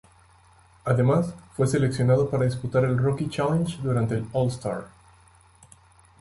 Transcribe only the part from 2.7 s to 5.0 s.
el Rookie Challenge durante el All-Star.